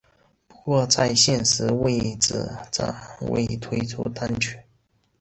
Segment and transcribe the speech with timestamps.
[0.47, 2.95] 不过在现时为止暂
[3.29, 4.57] 未推出单曲。